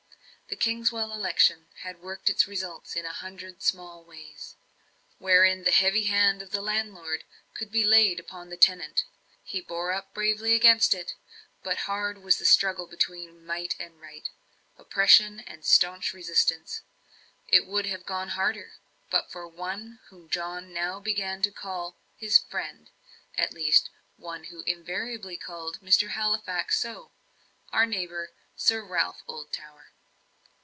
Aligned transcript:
The 0.49 0.57
Kingswell 0.57 1.13
election 1.13 1.67
had 1.83 2.01
worked 2.01 2.29
its 2.29 2.45
results 2.45 2.97
in 2.97 3.05
a 3.05 3.13
hundred 3.13 3.63
small 3.63 4.03
ways, 4.03 4.57
wherein 5.17 5.63
the 5.63 5.71
heavy 5.71 6.07
hand 6.07 6.41
of 6.41 6.51
the 6.51 6.59
landlord 6.59 7.23
could 7.53 7.71
be 7.71 7.85
laid 7.85 8.19
upon 8.19 8.49
the 8.49 8.57
tenant. 8.57 9.05
He 9.45 9.61
bore 9.61 9.93
up 9.93 10.13
bravely 10.13 10.53
against 10.53 10.93
it; 10.93 11.13
but 11.63 11.77
hard 11.87 12.17
was 12.21 12.37
the 12.37 12.43
struggle 12.43 12.85
between 12.85 13.45
might 13.45 13.77
and 13.79 14.01
right, 14.01 14.27
oppression 14.77 15.39
and 15.39 15.63
staunch 15.63 16.13
resistance. 16.13 16.81
It 17.47 17.65
would 17.65 17.85
have 17.85 18.05
gone 18.05 18.27
harder, 18.35 18.73
but 19.09 19.31
for 19.31 19.47
one 19.47 19.99
whom 20.09 20.27
John 20.29 20.73
now 20.73 20.99
began 20.99 21.41
to 21.43 21.51
call 21.53 21.95
his 22.17 22.37
"friend;" 22.37 22.89
at 23.37 23.53
least, 23.53 23.89
one 24.17 24.43
who 24.43 24.63
invariably 24.63 25.37
called 25.37 25.79
Mr. 25.79 26.09
Halifax 26.09 26.77
so 26.77 27.09
our 27.71 27.85
neighbour, 27.85 28.31
Sir 28.57 28.83
Ralph 28.83 29.23
Oldtower. 29.29 29.87